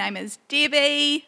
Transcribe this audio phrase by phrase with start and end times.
[0.00, 1.26] name is Debbie.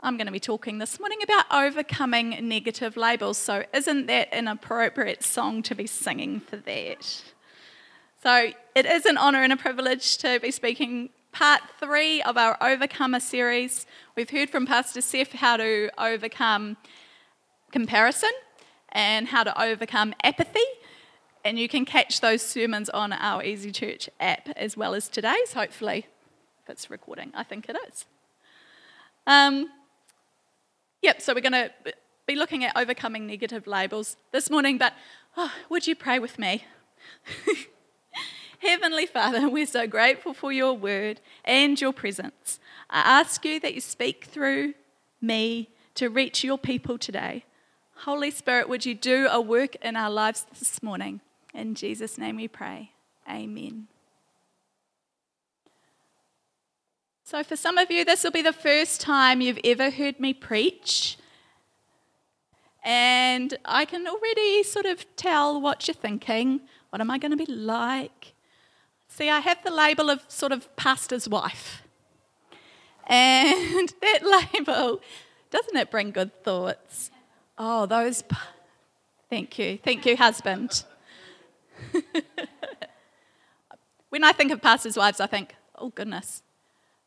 [0.00, 3.38] I'm going to be talking this morning about overcoming negative labels.
[3.38, 7.22] So, isn't that an appropriate song to be singing for that?
[8.20, 12.58] So, it is an honour and a privilege to be speaking part three of our
[12.60, 13.86] Overcomer series.
[14.16, 16.78] We've heard from Pastor Seth how to overcome
[17.70, 18.32] comparison
[18.88, 20.66] and how to overcome apathy.
[21.44, 25.52] And you can catch those sermons on our Easy Church app as well as today's,
[25.52, 26.06] hopefully
[26.68, 27.32] it's recording.
[27.34, 28.04] I think it is.
[29.26, 29.68] Um,
[31.02, 31.70] yep, so we're going to
[32.26, 34.94] be looking at overcoming negative labels this morning, but
[35.36, 36.64] oh, would you pray with me?
[38.60, 42.58] Heavenly Father, we're so grateful for your word and your presence.
[42.90, 44.74] I ask you that you speak through
[45.20, 47.44] me to reach your people today.
[48.04, 51.20] Holy Spirit, would you do a work in our lives this morning?
[51.54, 52.92] In Jesus' name we pray.
[53.28, 53.88] Amen.
[57.30, 60.32] So, for some of you, this will be the first time you've ever heard me
[60.32, 61.18] preach.
[62.82, 66.62] And I can already sort of tell what you're thinking.
[66.88, 68.32] What am I going to be like?
[69.08, 71.82] See, I have the label of sort of pastor's wife.
[73.06, 75.02] And that label,
[75.50, 77.10] doesn't it bring good thoughts?
[77.58, 78.24] Oh, those.
[79.28, 79.78] Thank you.
[79.84, 80.82] Thank you, husband.
[84.08, 86.42] when I think of pastors' wives, I think, oh, goodness,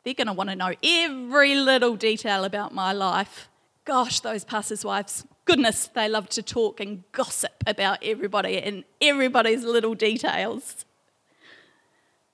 [0.04, 3.48] they're going to want to know every little detail about my life.
[3.84, 9.64] Gosh, those pastors' wives, goodness, they love to talk and gossip about everybody and everybody's
[9.64, 10.84] little details.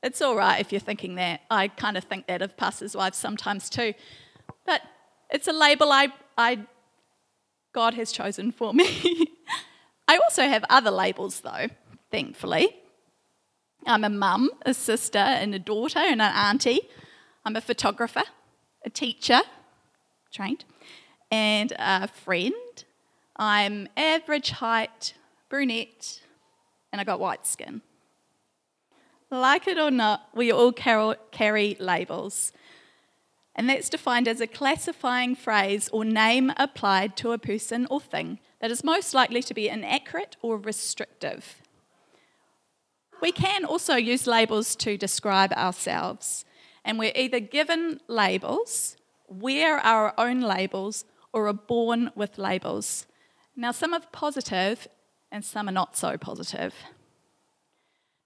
[0.02, 1.42] It's all right if you're thinking that.
[1.50, 3.94] I kind of think that of pastors' wives sometimes too.
[4.64, 4.82] But
[5.30, 6.60] it's a label I, I
[7.72, 9.26] God has chosen for me.
[10.08, 11.66] I also have other labels though,
[12.10, 12.74] thankfully.
[13.86, 16.80] I'm a mum, a sister, and a daughter, and an auntie.
[17.44, 18.24] I'm a photographer,
[18.84, 19.40] a teacher,
[20.32, 20.64] trained,
[21.30, 22.54] and a friend.
[23.36, 25.14] I'm average height,
[25.48, 26.20] brunette,
[26.92, 27.82] and I got white skin.
[29.30, 32.52] Like it or not, we all carry labels.
[33.54, 38.38] And that's defined as a classifying phrase or name applied to a person or thing
[38.60, 41.60] that is most likely to be inaccurate or restrictive.
[43.20, 46.44] We can also use labels to describe ourselves
[46.84, 48.96] and we're either given labels,
[49.28, 53.06] wear our own labels, or are born with labels.
[53.56, 54.88] Now, some are positive
[55.30, 56.74] and some are not so positive.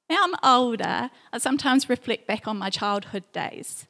[0.09, 3.87] Now I'm older, I sometimes reflect back on my childhood days.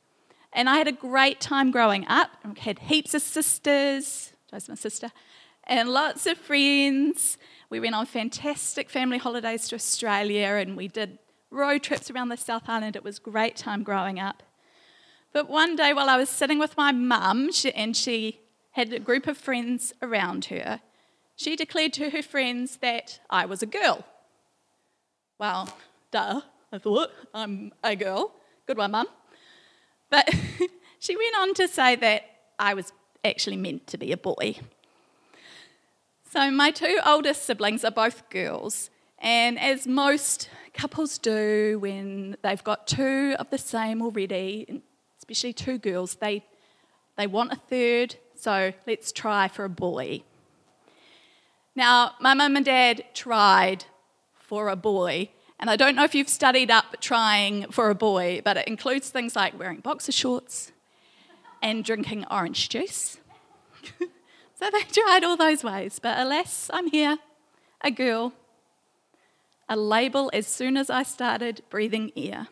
[0.52, 2.30] And I had a great time growing up.
[2.44, 5.10] I had heaps of sisters, Joe's my sister,
[5.64, 7.38] and lots of friends.
[7.70, 11.18] We went on fantastic family holidays to Australia and we did
[11.50, 12.96] road trips around the South Island.
[12.96, 14.42] It was great time growing up.
[15.32, 18.40] But one day while I was sitting with my mum, and she
[18.72, 20.80] had a group of friends around her,
[21.36, 24.04] she declared to her friends that I was a girl.
[25.38, 25.74] Well,
[26.10, 28.32] duh, I thought, I'm a girl.
[28.66, 29.06] Good one, mum.
[30.10, 30.28] But
[30.98, 32.24] she went on to say that
[32.58, 32.92] I was
[33.24, 34.56] actually meant to be a boy.
[36.30, 42.64] So, my two oldest siblings are both girls, and as most couples do when they've
[42.64, 44.82] got two of the same already,
[45.32, 46.44] especially two girls, they,
[47.16, 50.22] they want a third, so let's try for a boy.
[51.74, 53.86] Now, my mum and dad tried
[54.34, 58.42] for a boy, and I don't know if you've studied up trying for a boy,
[58.44, 60.70] but it includes things like wearing boxer shorts
[61.62, 63.16] and drinking orange juice.
[63.98, 67.16] so they tried all those ways, but alas, I'm here,
[67.80, 68.34] a girl,
[69.66, 72.48] a label as soon as I started breathing air.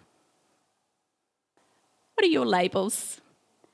[2.20, 3.22] What are your labels?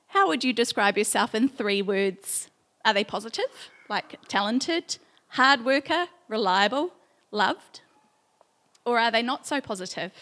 [0.07, 2.49] How would you describe yourself in three words?
[2.85, 3.51] Are they positive,
[3.89, 6.93] like talented, hard worker, reliable,
[7.29, 7.81] loved?
[8.85, 10.13] Or are they not so positive?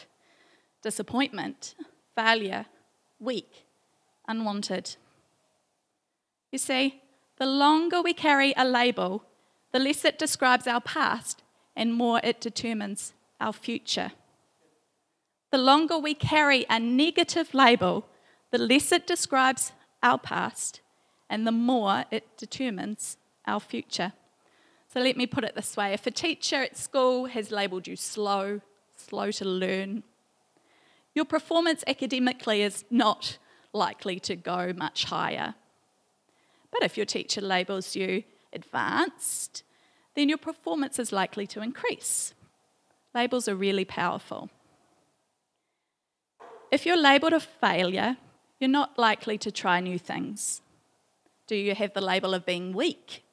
[0.81, 1.75] Disappointment,
[2.15, 2.65] failure,
[3.19, 3.67] weak,
[4.27, 4.95] unwanted.
[6.51, 7.03] You see,
[7.37, 9.23] the longer we carry a label,
[9.71, 11.43] the less it describes our past
[11.75, 14.13] and more it determines our future.
[15.51, 18.07] The longer we carry a negative label,
[18.55, 20.79] the less it describes our past
[21.29, 24.13] and the more it determines our future.
[24.87, 27.97] So let me put it this way if a teacher at school has labelled you
[27.97, 28.61] slow,
[28.95, 30.03] slow to learn,
[31.13, 33.39] your performance academically is not
[33.73, 35.55] likely to go much higher.
[36.71, 38.23] But if your teacher labels you
[38.53, 39.63] advanced,
[40.15, 42.33] then your performance is likely to increase.
[43.13, 44.49] Labels are really powerful.
[46.71, 48.15] If you're labelled a failure,
[48.59, 50.61] You're not likely to try new things.
[51.47, 53.23] Do you have the label of being weak?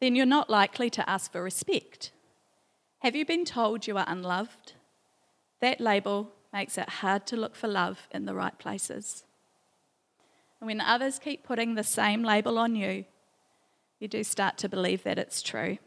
[0.00, 2.10] Then you're not likely to ask for respect.
[3.00, 4.72] Have you been told you are unloved?
[5.60, 9.24] That label makes it hard to look for love in the right places.
[10.60, 13.04] And when others keep putting the same label on you,
[13.98, 15.78] you do start to believe that it's true.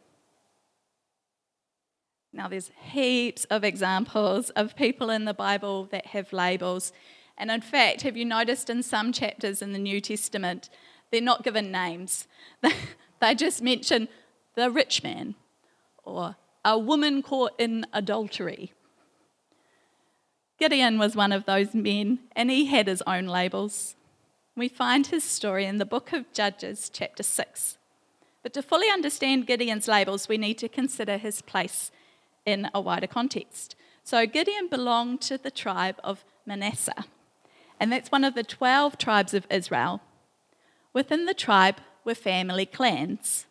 [2.32, 6.94] Now, there's heaps of examples of people in the Bible that have labels.
[7.40, 10.70] And in fact, have you noticed in some chapters in the New Testament,
[11.10, 12.28] they're not given names?
[13.22, 14.10] they just mention
[14.56, 15.36] the rich man
[16.04, 18.74] or a woman caught in adultery.
[20.60, 23.96] Gideon was one of those men, and he had his own labels.
[24.58, 27.78] We find his story in the book of Judges, chapter 6.
[28.44, 31.92] But to fully understand Gideon's labels, we need to consider his place
[32.46, 33.78] in a wider context.
[34.04, 37.06] So Gideon belonged to the tribe of Manasseh,
[37.80, 40.02] and that's one of the 12 tribes of Israel.
[40.94, 43.46] Within the tribe were family clans.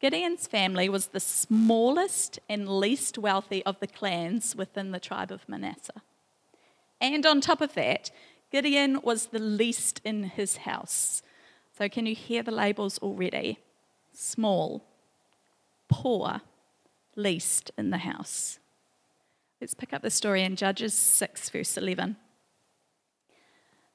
[0.00, 5.48] Gideon's family was the smallest and least wealthy of the clans within the tribe of
[5.48, 6.02] Manasseh.
[7.00, 8.10] And on top of that,
[8.50, 11.22] Gideon was the least in his house.
[11.76, 13.58] So, can you hear the labels already?
[14.12, 14.84] Small,
[15.88, 16.40] poor,
[17.14, 18.58] least in the house.
[19.60, 22.16] Let's pick up the story in Judges 6, verse 11.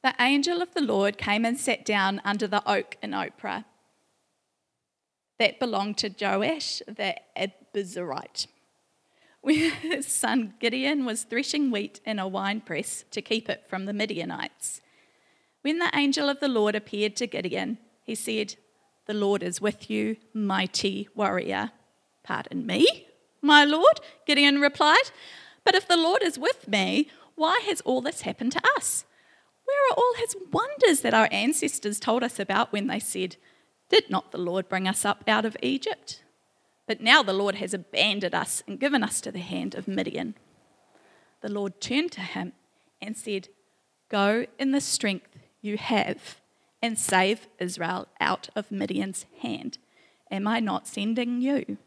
[0.06, 3.66] The angel of the Lord came and sat down under the oak in Ophrah
[5.40, 8.46] that belonged to Joash the Abiezrite.
[9.42, 13.94] When his son Gideon was threshing wheat in a winepress to keep it from the
[13.94, 14.80] Midianites.
[15.63, 18.57] When the angel of the Lord appeared to Gideon, he said,
[19.07, 21.72] The Lord is with you, mighty warrior.
[22.22, 23.07] Pardon me,
[23.42, 25.10] my Lord, Gideon replied.
[25.63, 29.06] But if the Lord is with me, why has all this happened to us?
[29.66, 33.36] Where are all his wonders that our ancestors told us about when they said,
[33.90, 36.22] Did not the Lord bring us up out of Egypt?
[36.88, 40.36] But now the Lord has abandoned us and given us to the hand of Midian.
[41.42, 42.54] The Lord turned to him
[43.02, 43.50] and said,
[44.10, 46.42] Go in the strength you have
[46.82, 49.80] and save Israel out of Midian's hand.
[50.30, 51.78] Am I not sending you?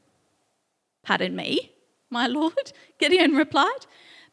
[1.04, 1.72] Pardon me,
[2.10, 3.86] my Lord, Gideon replied.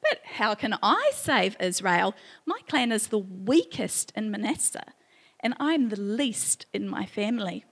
[0.09, 2.15] But how can I save Israel?
[2.45, 4.93] My clan is the weakest in Manasseh,
[5.39, 7.65] and I'm the least in my family.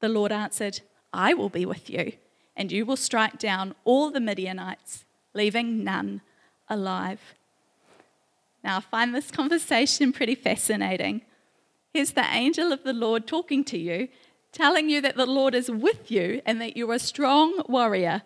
[0.00, 0.80] The Lord answered,
[1.12, 2.12] I will be with you,
[2.56, 5.04] and you will strike down all the Midianites,
[5.34, 6.22] leaving none
[6.68, 7.34] alive.
[8.64, 11.22] Now, I find this conversation pretty fascinating.
[11.92, 14.08] Here's the angel of the Lord talking to you,
[14.52, 18.22] telling you that the Lord is with you and that you're a strong warrior.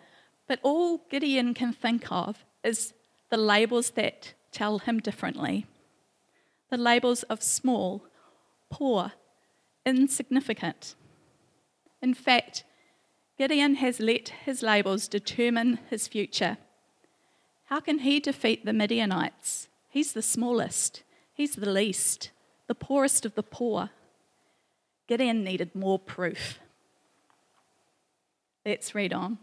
[0.47, 2.93] But all Gideon can think of is
[3.31, 5.65] the labels that tell him differently
[6.69, 8.05] the labels of small,
[8.69, 9.11] poor,
[9.85, 10.95] insignificant.
[12.01, 12.63] In fact,
[13.37, 16.57] Gideon has let his labels determine his future.
[17.65, 19.67] How can he defeat the Midianites?
[19.89, 22.31] He's the smallest, he's the least,
[22.67, 23.89] the poorest of the poor.
[25.07, 26.57] Gideon needed more proof.
[28.65, 29.39] Let's read on.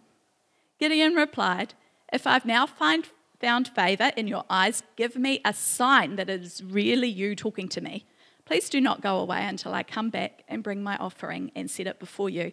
[0.80, 1.74] Gideon replied,
[2.10, 3.04] If I've now find,
[3.40, 7.68] found favor in your eyes, give me a sign that it is really you talking
[7.68, 8.04] to me.
[8.44, 11.86] Please do not go away until I come back and bring my offering and set
[11.86, 12.52] it before you.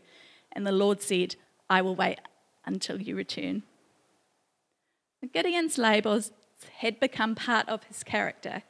[0.51, 1.35] And the Lord said,
[1.69, 2.19] I will wait
[2.65, 3.63] until you return.
[5.33, 6.31] Gideon's labels
[6.77, 8.63] had become part of his character.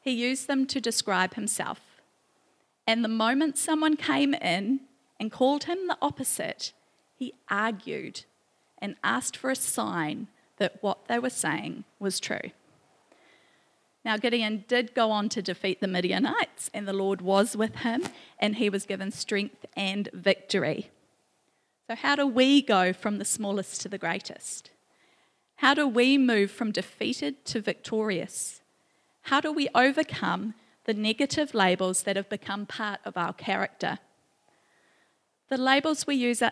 [0.00, 1.80] He used them to describe himself.
[2.86, 4.80] And the moment someone came in
[5.18, 6.72] and called him the opposite,
[7.14, 8.24] he argued
[8.78, 12.50] and asked for a sign that what they were saying was true.
[14.04, 18.02] Now, Gideon did go on to defeat the Midianites, and the Lord was with him,
[18.38, 20.90] and he was given strength and victory.
[21.86, 24.70] So, how do we go from the smallest to the greatest?
[25.56, 28.60] How do we move from defeated to victorious?
[29.22, 33.98] How do we overcome the negative labels that have become part of our character?
[35.48, 36.42] The labels we use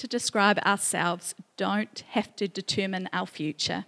[0.00, 3.84] to describe ourselves don't have to determine our future.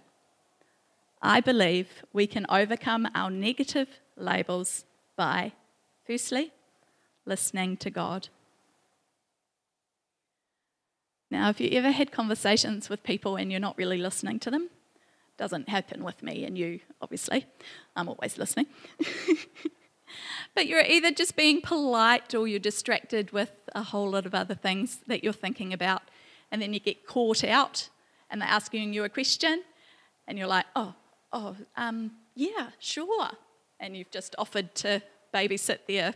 [1.23, 5.53] I believe we can overcome our negative labels by,
[6.05, 6.51] firstly,
[7.25, 8.29] listening to God.
[11.31, 14.69] Now, if you ever had conversations with people and you're not really listening to them?
[15.35, 17.47] Doesn't happen with me and you, obviously.
[17.95, 18.67] I'm always listening.
[20.55, 24.55] but you're either just being polite or you're distracted with a whole lot of other
[24.55, 26.03] things that you're thinking about.
[26.51, 27.89] And then you get caught out
[28.29, 29.63] and they're asking you a question
[30.27, 30.93] and you're like, oh,
[31.31, 33.29] oh, um, yeah, sure.
[33.79, 35.01] And you've just offered to
[35.33, 36.13] babysit their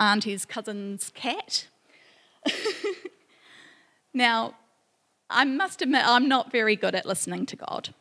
[0.00, 1.68] auntie's cousin's cat.
[4.14, 4.54] now,
[5.30, 7.94] I must admit, I'm not very good at listening to God.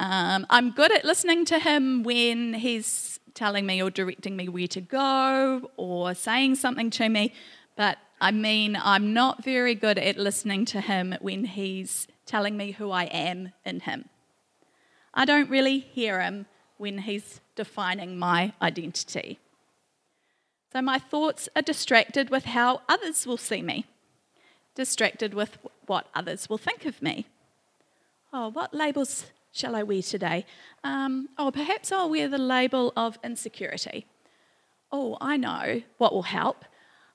[0.00, 4.68] Um, I'm good at listening to Him when He's telling me or directing me where
[4.68, 7.32] to go or saying something to me,
[7.76, 12.72] but I mean, I'm not very good at listening to Him when He's telling me
[12.72, 14.08] who I am in Him.
[15.14, 19.40] I don't really hear Him when He's defining my identity.
[20.72, 23.86] So my thoughts are distracted with how others will see me,
[24.76, 27.26] distracted with what others will think of me.
[28.32, 29.24] Oh, what labels
[29.58, 30.46] shall I wear today?
[30.84, 34.06] Um, oh, perhaps I'll wear the label of insecurity.
[34.92, 36.64] Oh, I know what will help.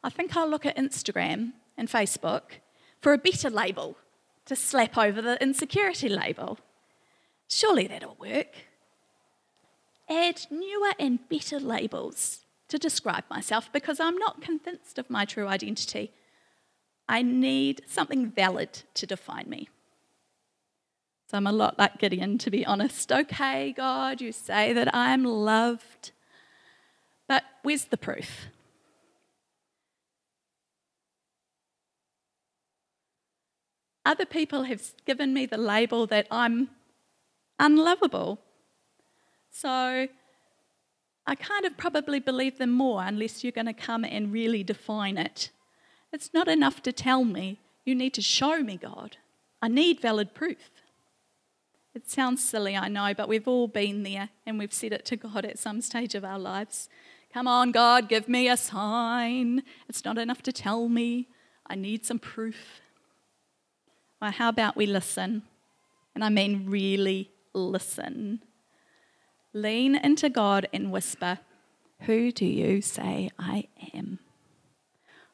[0.03, 2.59] I think I'll look at Instagram and Facebook
[3.01, 3.97] for a better label
[4.45, 6.59] to slap over the insecurity label.
[7.47, 8.53] Surely that'll work.
[10.09, 15.47] Add newer and better labels to describe myself because I'm not convinced of my true
[15.47, 16.11] identity.
[17.07, 19.69] I need something valid to define me.
[21.33, 23.11] So I'm a lot like Gideon, to be honest.
[23.11, 26.11] Okay, God, you say that I'm loved,
[27.27, 28.49] but where's the proof?
[34.05, 36.69] Other people have given me the label that I'm
[37.57, 38.37] unlovable.
[39.49, 40.07] So
[41.25, 45.17] I kind of probably believe them more unless you're going to come and really define
[45.17, 45.49] it.
[46.11, 47.57] It's not enough to tell me.
[47.85, 49.17] You need to show me, God.
[49.63, 50.82] I need valid proof.
[51.95, 55.15] It sounds silly, I know, but we've all been there and we've said it to
[55.15, 56.89] God at some stage of our lives.
[57.31, 59.63] Come on, God, give me a sign.
[59.87, 61.27] It's not enough to tell me.
[61.67, 62.81] I need some proof.
[64.21, 65.43] Well, how about we listen?
[66.15, 68.41] And I mean, really listen.
[69.53, 71.39] Lean into God and whisper,
[72.01, 74.19] Who do you say I am?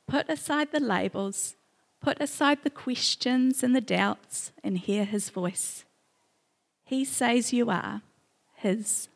[0.08, 1.56] Put aside the labels,
[2.02, 5.86] put aside the questions and the doubts, and hear his voice.
[6.90, 8.02] He says you are
[8.56, 9.10] his.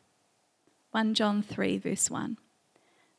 [0.92, 2.36] 1 John 3, verse 1.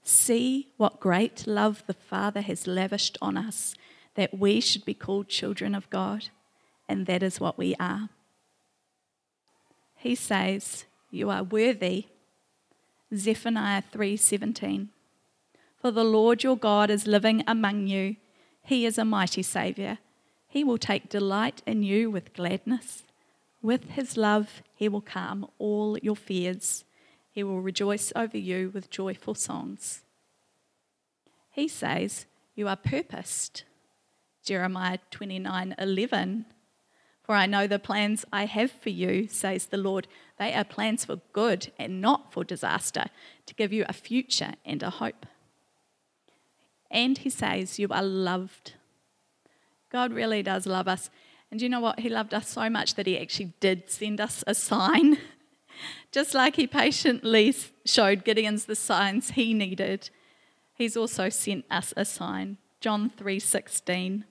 [0.01, 3.75] See what great love the Father has lavished on us,
[4.13, 6.29] that we should be called children of God,
[6.87, 8.07] and that is what we are.
[9.97, 12.05] He says, you are worthy.
[13.13, 14.87] Zephaniah 3:17.
[15.81, 18.15] For the Lord your God is living among you.
[18.63, 19.97] He is a mighty savior.
[20.47, 23.03] He will take delight in you with gladness.
[23.65, 26.85] With his love, he will calm all your fears.
[27.31, 30.03] He will rejoice over you with joyful songs.
[31.49, 33.63] He says, You are purposed.
[34.43, 36.45] Jeremiah 29:11
[37.23, 40.07] for I know the plans I have for you, says the Lord.
[40.37, 43.05] They are plans for good and not for disaster,
[43.47, 45.25] to give you a future and a hope.
[46.91, 48.73] And he says, You are loved.
[49.91, 51.09] God really does love us.
[51.51, 51.99] And you know what?
[51.99, 55.17] He loved us so much that he actually did send us a sign.
[56.11, 57.53] Just like he patiently
[57.85, 60.09] showed Gideon's the signs he needed,
[60.73, 62.57] he's also sent us a sign.
[62.79, 64.23] John 3:16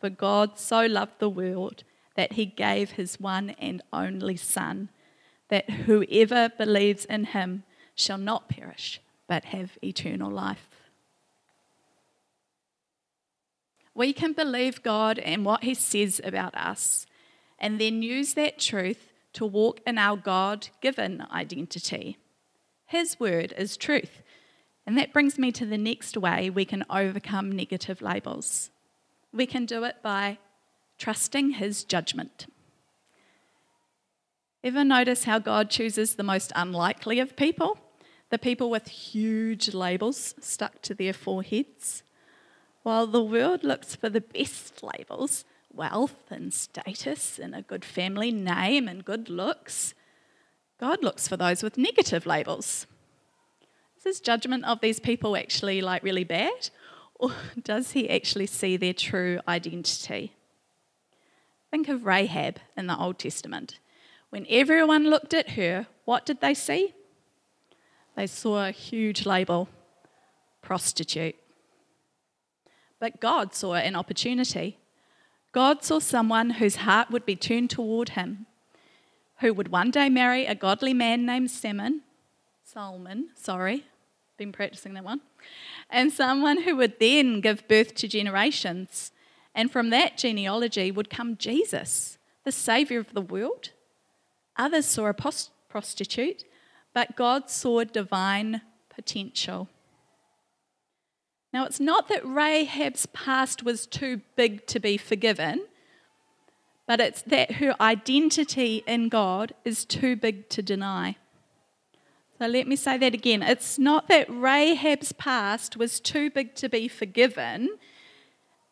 [0.00, 1.84] For God so loved the world
[2.16, 4.88] that he gave his one and only Son,
[5.48, 10.73] that whoever believes in him shall not perish, but have eternal life.
[13.94, 17.06] We can believe God and what he says about us,
[17.58, 22.18] and then use that truth to walk in our God given identity.
[22.86, 24.22] His word is truth.
[24.86, 28.70] And that brings me to the next way we can overcome negative labels.
[29.32, 30.38] We can do it by
[30.98, 32.46] trusting his judgment.
[34.62, 37.78] Ever notice how God chooses the most unlikely of people?
[38.30, 42.02] The people with huge labels stuck to their foreheads.
[42.84, 48.30] While the world looks for the best labels wealth and status and a good family
[48.30, 49.92] name and good looks
[50.78, 52.86] God looks for those with negative labels.
[53.96, 56.70] Is his judgment of these people actually like really bad?
[57.14, 60.32] Or does he actually see their true identity?
[61.70, 63.78] Think of Rahab in the Old Testament.
[64.30, 66.92] When everyone looked at her, what did they see?
[68.16, 69.68] They saw a huge label
[70.60, 71.36] prostitute.
[73.04, 74.78] But God saw an opportunity.
[75.52, 78.46] God saw someone whose heart would be turned toward him,
[79.40, 82.00] who would one day marry a godly man named Salmon,
[82.64, 83.84] Solomon, sorry,
[84.38, 85.20] been practicing that one,
[85.90, 89.12] and someone who would then give birth to generations
[89.54, 93.68] and from that genealogy would come Jesus, the Saviour of the world.
[94.56, 95.34] Others saw a
[95.68, 96.44] prostitute,
[96.94, 99.68] but God saw divine potential.
[101.54, 105.66] Now, it's not that Rahab's past was too big to be forgiven,
[106.88, 111.14] but it's that her identity in God is too big to deny.
[112.40, 113.40] So let me say that again.
[113.40, 117.78] It's not that Rahab's past was too big to be forgiven,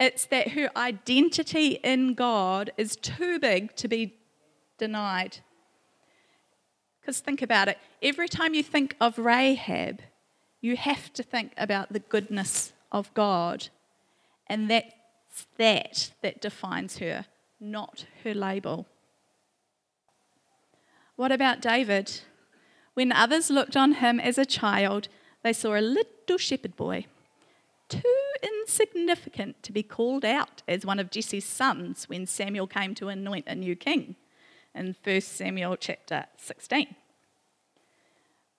[0.01, 4.17] it's that her identity in God is too big to be
[4.77, 5.39] denied.
[7.01, 10.01] Because think about it every time you think of Rahab,
[10.63, 13.69] you have to think about the goodness of God.
[14.47, 17.27] And that's that that defines her,
[17.61, 18.87] not her label.
[21.17, 22.21] What about David?
[22.95, 25.09] When others looked on him as a child,
[25.43, 27.07] they saw a little shepherd boy,
[27.89, 33.09] too insignificant to be called out as one of Jesse's sons when Samuel came to
[33.09, 34.17] anoint a new king
[34.75, 36.95] in 1 Samuel chapter 16.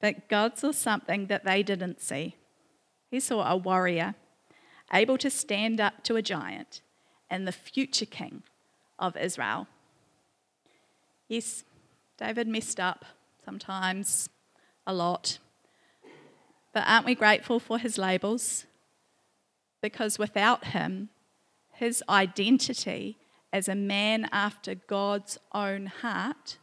[0.03, 2.35] But God saw something that they didn't see.
[3.09, 4.15] He saw a warrior
[4.91, 6.81] able to stand up to a giant
[7.29, 8.43] and the future king
[8.99, 9.65] of Israel.
[11.29, 11.63] Yes,
[12.17, 13.05] David messed up
[13.45, 14.29] sometimes,
[14.85, 15.39] a lot.
[16.73, 18.65] But aren't we grateful for his labels?
[19.81, 21.11] Because without him,
[21.71, 23.19] his identity
[23.53, 26.57] as a man after God's own heart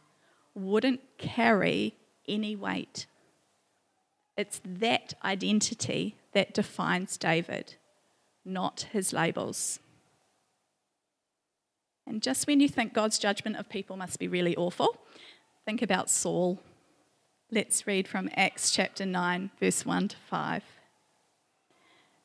[0.53, 1.95] wouldn't carry
[2.27, 3.07] any weight.
[4.37, 7.75] It's that identity that defines David,
[8.45, 9.79] not his labels.
[12.07, 14.97] And just when you think God's judgment of people must be really awful,
[15.65, 16.59] think about Saul.
[17.51, 20.63] Let's read from Acts chapter 9, verse 1 to 5.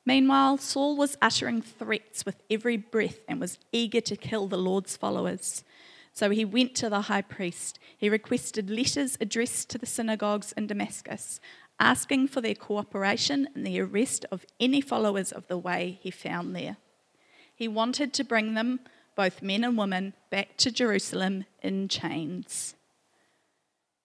[0.04, 4.96] Meanwhile, Saul was uttering threats with every breath and was eager to kill the Lord's
[4.96, 5.64] followers.
[6.12, 7.78] So he went to the high priest.
[7.98, 11.40] He requested letters addressed to the synagogues in Damascus,
[11.78, 16.54] asking for their cooperation in the arrest of any followers of the way he found
[16.54, 16.76] there.
[17.54, 18.80] He wanted to bring them,
[19.14, 22.74] both men and women, back to Jerusalem in chains.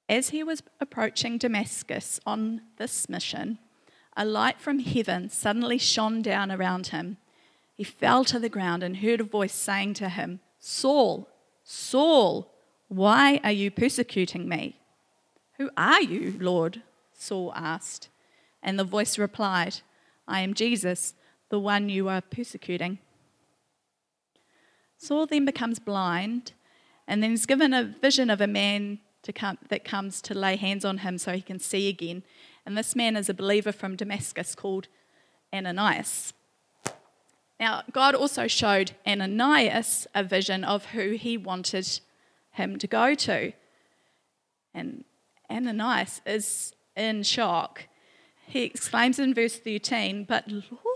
[0.07, 3.59] As he was approaching Damascus on this mission,
[4.17, 7.17] a light from heaven suddenly shone down around him.
[7.75, 11.29] He fell to the ground and heard a voice saying to him, Saul,
[11.63, 12.53] Saul,
[12.89, 14.77] why are you persecuting me?
[15.57, 16.83] Who are you, Lord?
[17.21, 18.09] Saul asked.
[18.63, 19.81] And the voice replied,
[20.27, 21.13] I am Jesus,
[21.49, 22.99] the one you are persecuting.
[24.97, 26.53] Saul then becomes blind
[27.07, 28.99] and then is given a vision of a man
[29.33, 32.23] come, that comes to lay hands on him so he can see again.
[32.65, 34.87] And this man is a believer from Damascus called
[35.53, 36.33] Ananias.
[37.59, 41.99] Now, God also showed Ananias a vision of who he wanted
[42.51, 43.53] him to go to.
[44.73, 45.03] And
[45.49, 47.87] Ananias is in shock.
[48.47, 50.45] He exclaims in verse 13, But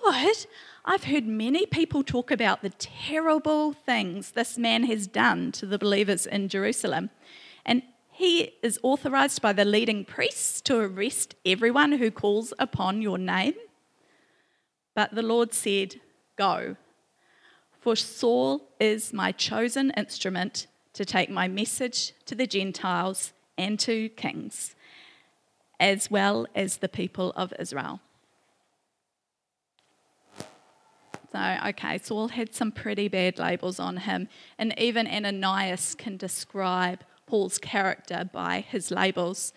[0.04, 0.46] Lord,
[0.84, 5.80] I've heard many people talk about the terrible things this man has done to the
[5.80, 7.12] believers in Jerusalem.
[7.66, 13.18] And he is authorized by the leading priests to arrest everyone who calls upon your
[13.18, 13.56] name.
[14.94, 16.00] But the Lord said,
[16.38, 16.76] Go,
[17.80, 24.10] for Saul is my chosen instrument to take my message to the Gentiles and to
[24.10, 24.75] kings,
[25.80, 28.00] as well as the people of Israel.
[31.32, 37.04] So, okay, Saul had some pretty bad labels on him, and even Ananias can describe
[37.26, 39.52] Paul's character by his labels.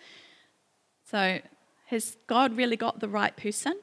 [1.05, 1.39] So,
[1.85, 3.79] has God really got the right person?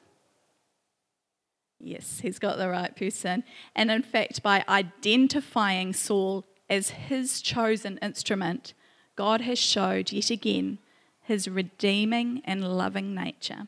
[1.79, 3.43] Yes, he's got the right person.
[3.75, 8.73] And in fact, by identifying Saul as his chosen instrument,
[9.15, 10.79] God has showed yet again
[11.27, 13.67] his redeeming and loving nature.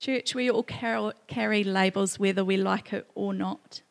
[0.00, 0.62] Church, we all
[1.28, 3.82] carry labels whether we like it or not.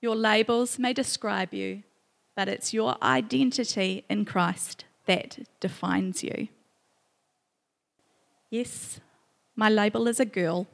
[0.00, 1.82] Your labels may describe you,
[2.36, 6.46] but it's your identity in Christ that defines you.
[8.48, 9.00] Yes,
[9.56, 10.68] my label is a girl,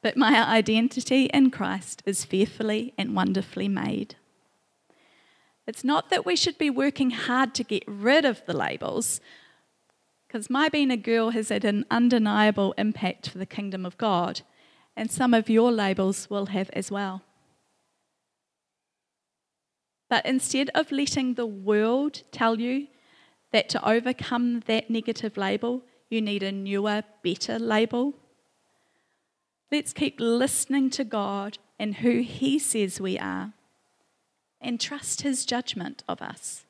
[0.00, 4.16] but my identity in Christ is fearfully and wonderfully made.
[5.70, 9.20] It's not that we should be working hard to get rid of the labels,
[10.26, 14.40] because my being a girl has had an undeniable impact for the kingdom of God,
[14.96, 17.22] and some of your labels will have as well.
[20.08, 22.88] But instead of letting the world tell you
[23.52, 28.14] that to overcome that negative label, you need a newer, better label,
[29.70, 33.52] let's keep listening to God and who He says we are
[34.60, 36.64] and trust His judgment of us.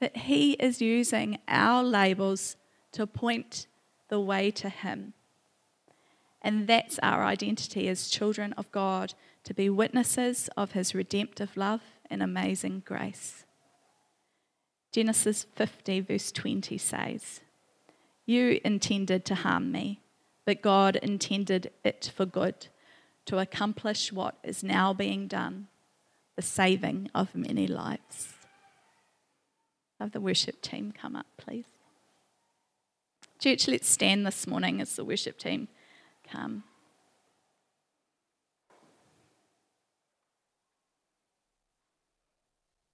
[0.00, 2.56] that He is using our labels
[2.92, 3.66] to point
[4.08, 5.12] the way to Him.
[6.40, 11.80] And that's our identity as children of God to be witnesses of His redemptive love
[12.08, 13.44] and amazing grace.
[14.92, 17.40] Genesis 50, verse 20 says,
[18.24, 20.00] You intended to harm me,
[20.44, 22.68] but God intended it for good,
[23.26, 25.68] to accomplish what is now being done,
[26.38, 28.28] the saving of many lives.
[29.98, 31.64] Have the worship team come up, please.
[33.40, 35.66] Church, let's stand this morning as the worship team
[36.30, 36.62] come.